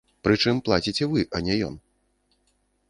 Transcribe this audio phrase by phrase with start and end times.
[0.27, 1.75] Прычым плаціце вы, а не ён.